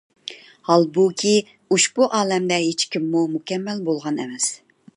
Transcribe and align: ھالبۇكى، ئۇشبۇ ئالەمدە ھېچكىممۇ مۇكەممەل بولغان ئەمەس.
ھالبۇكى، 0.69 1.33
ئۇشبۇ 1.75 2.07
ئالەمدە 2.19 2.59
ھېچكىممۇ 2.63 3.21
مۇكەممەل 3.35 3.85
بولغان 3.91 4.19
ئەمەس. 4.25 4.49